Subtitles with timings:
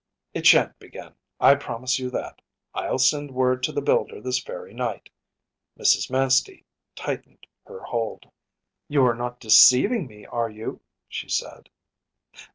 [0.33, 2.41] “It shan’t begin, I promise you that;
[2.73, 6.09] I’ll send word to the builder this very night.‚ÄĚ Mrs.
[6.09, 8.31] Manstey tightened her hold.
[8.87, 11.69] “You are not deceiving me, are you?‚ÄĚ she said.